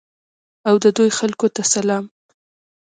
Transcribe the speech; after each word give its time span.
او 0.67 0.75
د 0.83 0.85
دوی 0.97 1.09
خلکو 1.19 1.47
ته 1.55 1.61
سلام. 1.73 2.05